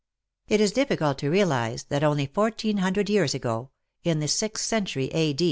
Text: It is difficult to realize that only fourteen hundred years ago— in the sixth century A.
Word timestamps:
It 0.47 0.59
is 0.59 0.71
difficult 0.71 1.19
to 1.19 1.29
realize 1.29 1.83
that 1.89 2.03
only 2.03 2.25
fourteen 2.25 2.77
hundred 2.77 3.07
years 3.07 3.35
ago— 3.35 3.69
in 4.03 4.19
the 4.19 4.27
sixth 4.27 4.65
century 4.65 5.11
A. 5.13 5.37